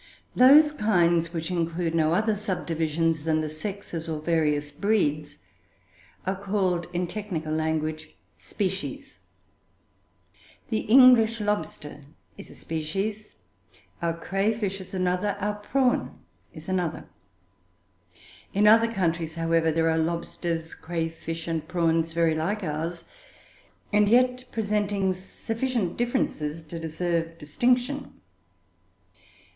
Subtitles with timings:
[0.35, 5.37] Those kinds which include no other subdivisions than the sexes, or various breeds,
[6.25, 9.19] are called, in technical language, species.
[10.69, 13.35] The English lobster is a species,
[14.01, 16.17] our cray fish is another, our prawn
[16.51, 17.07] is another.
[18.55, 23.07] In other countries, however, there are lobsters, cray fish, and prawns, very like ours,
[23.93, 28.19] and yet presenting sufficient differences to deserve distinction.